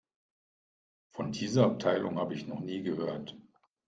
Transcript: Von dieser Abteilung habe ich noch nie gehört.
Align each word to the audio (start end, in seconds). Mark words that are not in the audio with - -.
Von 1.11 1.31
dieser 1.31 1.65
Abteilung 1.67 2.17
habe 2.17 2.33
ich 2.33 2.47
noch 2.47 2.61
nie 2.61 2.81
gehört. 2.81 3.37